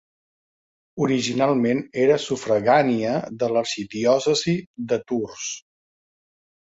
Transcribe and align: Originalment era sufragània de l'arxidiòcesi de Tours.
Originalment 1.07 1.83
era 2.05 2.17
sufragània 2.25 3.13
de 3.43 3.53
l'arxidiòcesi 3.57 4.59
de 4.93 5.01
Tours. 5.13 5.47